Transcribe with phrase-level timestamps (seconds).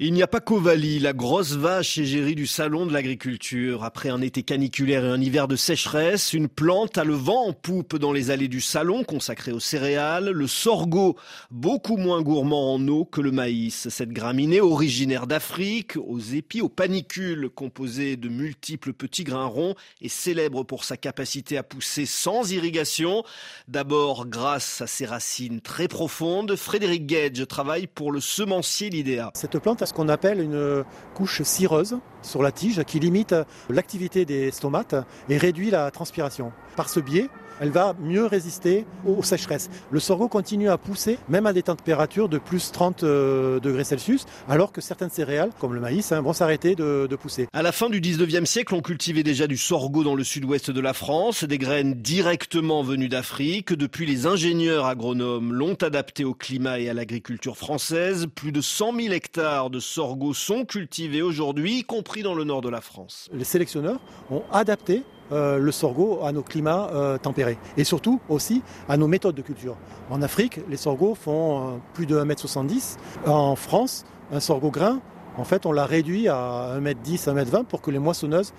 [0.00, 3.82] Il n'y a pas qu'Ovalie, la grosse vache égérie du salon de l'agriculture.
[3.82, 7.52] Après un été caniculaire et un hiver de sécheresse, une plante a le vent en
[7.52, 11.16] poupe dans les allées du salon consacré aux céréales, le sorgho,
[11.50, 13.88] beaucoup moins gourmand en eau que le maïs.
[13.88, 20.06] Cette graminée originaire d'Afrique, aux épis, aux panicules, composée de multiples petits grains ronds, est
[20.06, 23.24] célèbre pour sa capacité à pousser sans irrigation.
[23.66, 29.32] D'abord grâce à ses racines très profondes, Frédéric Gage travaille pour le semencier L'Idéa.
[29.34, 30.84] Cette plante ce qu'on appelle une
[31.14, 33.34] couche cireuse sur la tige qui limite
[33.70, 34.94] l'activité des stomates
[35.30, 36.52] et réduit la transpiration.
[36.76, 37.30] Par ce biais,
[37.60, 39.70] elle va mieux résister aux sécheresses.
[39.90, 44.26] Le sorgho continue à pousser même à des températures de plus 30 euh, degrés Celsius,
[44.48, 47.48] alors que certaines céréales, comme le maïs, hein, vont s'arrêter de, pousser.
[47.52, 50.80] À la fin du 19e siècle, on cultivait déjà du sorgho dans le sud-ouest de
[50.80, 53.72] la France, des graines directement venues d'Afrique.
[53.72, 58.26] Depuis, les ingénieurs agronomes l'ont adapté au climat et à l'agriculture française.
[58.32, 62.60] Plus de 100 000 hectares de sorgho sont cultivés aujourd'hui, y compris dans le nord
[62.60, 63.28] de la France.
[63.32, 64.00] Les sélectionneurs
[64.30, 69.06] ont adapté euh, le sorgho à nos climats euh, tempérés et surtout aussi à nos
[69.06, 69.76] méthodes de culture.
[70.10, 72.96] En Afrique, les sorghos font euh, plus de 1m70.
[73.26, 75.00] En France, un sorgho grain
[75.38, 78.52] en fait, on l'a réduit à 1m10, 1m20 pour que les moissonneuses,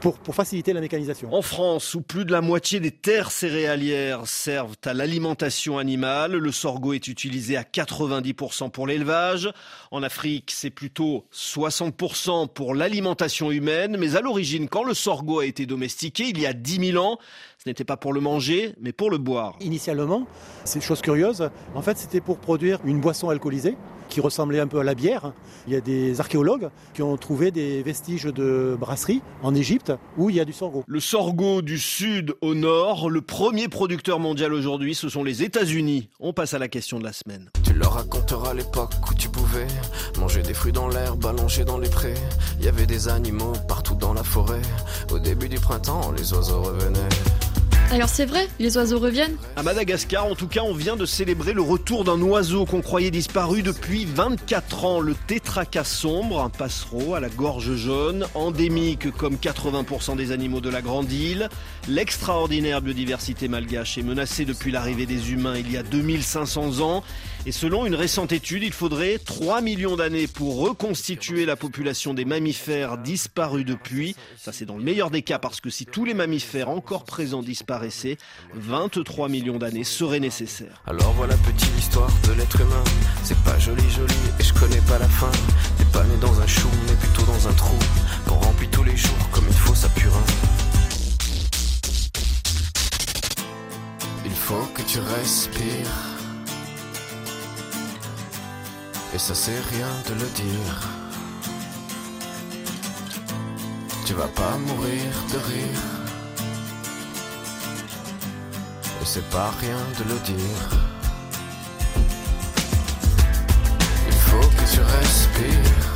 [0.00, 1.32] pour, pour, faciliter la mécanisation.
[1.32, 6.52] En France, où plus de la moitié des terres céréalières servent à l'alimentation animale, le
[6.52, 9.50] sorgho est utilisé à 90% pour l'élevage.
[9.90, 13.96] En Afrique, c'est plutôt 60% pour l'alimentation humaine.
[13.98, 17.18] Mais à l'origine, quand le sorgho a été domestiqué, il y a 10 000 ans,
[17.58, 19.56] ce n'était pas pour le manger, mais pour le boire.
[19.60, 20.26] Initialement,
[20.64, 23.76] c'est une chose curieuse, en fait, c'était pour produire une boisson alcoolisée
[24.08, 25.32] qui ressemblait un peu à la bière.
[25.66, 29.65] Il y a des archéologues qui ont trouvé des vestiges de brasserie en Égypte
[30.16, 30.84] où il y a du sorgho.
[30.86, 36.08] Le sorgho du sud au nord, le premier producteur mondial aujourd'hui, ce sont les États-Unis.
[36.20, 37.50] On passe à la question de la semaine.
[37.64, 39.66] Tu leur raconteras l'époque où tu pouvais
[40.18, 42.14] manger des fruits dans l'herbe, allonger dans les prés.
[42.58, 44.62] Il y avait des animaux partout dans la forêt.
[45.10, 47.08] Au début du printemps, les oiseaux revenaient.
[47.92, 51.52] Alors c'est vrai, les oiseaux reviennent À Madagascar, en tout cas, on vient de célébrer
[51.52, 57.14] le retour d'un oiseau qu'on croyait disparu depuis 24 ans, le tétracas sombre, un passereau
[57.14, 61.48] à la gorge jaune, endémique comme 80% des animaux de la grande île.
[61.88, 67.04] L'extraordinaire biodiversité malgache est menacée depuis l'arrivée des humains il y a 2500 ans.
[67.46, 72.24] Et selon une récente étude, il faudrait 3 millions d'années pour reconstituer la population des
[72.24, 74.16] mammifères disparus depuis.
[74.36, 77.44] Ça c'est dans le meilleur des cas parce que si tous les mammifères encore présents
[77.76, 78.16] disparaissaient,
[78.54, 80.82] 23 millions d'années seraient nécessaires.
[80.86, 82.84] Alors voilà petite histoire de l'être humain.
[83.22, 85.30] C'est pas joli joli et je connais pas la fin.
[85.78, 87.76] T'es pas né dans un chou mais plutôt dans un trou
[88.26, 90.24] qu'on remplit tous les jours comme il faut sa purin.
[94.24, 95.96] Il faut que tu respires
[99.14, 100.88] et ça c'est rien de le dire.
[104.06, 106.05] Tu vas pas mourir de rire
[109.08, 110.68] c'est pas rien de le dire.
[114.08, 115.86] Il faut que tu respires.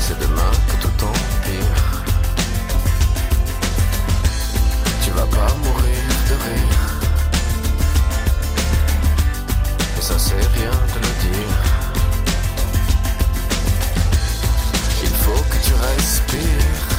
[0.00, 1.80] C'est demain que tout empire.
[5.02, 6.82] Tu vas pas mourir de rire.
[9.98, 11.58] Et ça c'est rien de le dire.
[15.02, 16.91] Il faut que tu respires.